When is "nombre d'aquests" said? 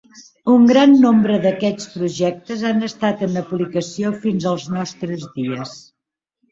1.03-1.91